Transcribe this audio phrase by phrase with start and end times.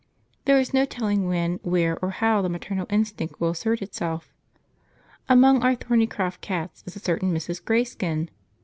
[0.39, 4.33] jpg} There is no telling when, where, or how the maternal instinct will assert itself.
[5.29, 7.61] Among our Thornycroft cats is a certain Mrs.
[7.63, 8.29] Greyskin.